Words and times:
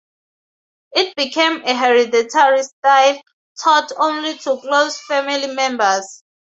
It 0.93 1.15
became 1.15 1.61
a 1.63 1.75
"hereditary 1.77 2.63
style", 2.63 3.21
taught 3.63 3.91
only 3.97 4.35
to 4.39 4.57
close 4.59 4.99
family 5.05 5.53
members. 5.53 6.23